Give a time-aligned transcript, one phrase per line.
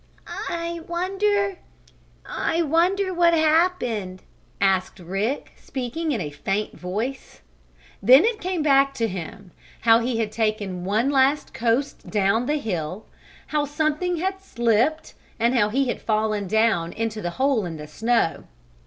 [0.25, 1.59] "I wonder
[2.25, 4.23] I wonder what happened?"
[4.59, 7.41] asked Rick, speaking in a faint voice.
[8.01, 9.51] Then it came back to him
[9.81, 13.05] how he had taken one last coast down the hill,
[13.49, 17.85] how something had slipped and how he had fallen down into the hole in the
[17.85, 18.45] snow.